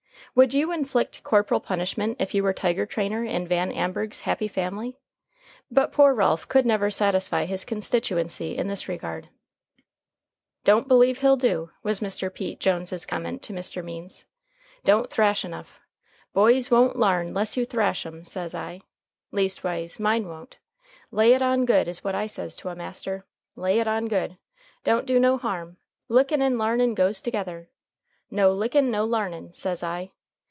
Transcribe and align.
Would 0.33 0.53
you 0.53 0.71
inflict 0.71 1.23
corporal 1.23 1.59
punishment 1.59 2.15
if 2.17 2.33
you 2.33 2.41
were 2.41 2.53
tiger 2.53 2.85
trainer 2.85 3.21
in 3.25 3.49
Van 3.49 3.69
Amburgh's 3.69 4.21
happy 4.21 4.47
family? 4.47 4.97
But 5.69 5.91
poor 5.91 6.13
Ralph 6.13 6.47
could 6.47 6.65
never 6.65 6.89
satisfy 6.89 7.43
his 7.43 7.65
constituency 7.65 8.55
in 8.55 8.69
this 8.69 8.87
regard. 8.87 9.27
"Don't 10.63 10.87
believe 10.87 11.19
he'll 11.19 11.35
do," 11.35 11.71
was 11.83 11.99
Mr. 11.99 12.33
Pete 12.33 12.61
Jones's 12.61 13.05
comment 13.05 13.43
to 13.43 13.51
Mr. 13.51 13.83
Means. 13.83 14.23
"Don't 14.85 15.11
thrash 15.11 15.43
enough. 15.43 15.81
Boys 16.31 16.71
won't 16.71 16.95
l'arn 16.97 17.33
'less 17.33 17.57
you 17.57 17.65
thrash 17.65 18.05
'em, 18.05 18.23
says 18.23 18.55
I. 18.55 18.79
Leastways, 19.33 19.99
mine 19.99 20.29
won't. 20.29 20.59
Lay 21.11 21.33
it 21.33 21.41
on 21.41 21.65
good 21.65 21.89
is 21.89 22.05
what 22.05 22.15
I 22.15 22.27
says 22.27 22.55
to 22.57 22.69
a 22.69 22.75
master. 22.75 23.25
Lay 23.57 23.79
it 23.79 23.87
on 23.87 24.05
good. 24.07 24.37
Don't 24.85 25.05
do 25.05 25.19
no 25.19 25.37
harm. 25.37 25.75
Lickin' 26.07 26.41
and 26.41 26.57
l'arnin' 26.57 26.95
goes 26.95 27.19
together. 27.19 27.69
No 28.29 28.53
lickin', 28.53 28.89
no 28.89 29.03
l'arnin', 29.03 29.51
says 29.53 29.83
I. 29.83 30.13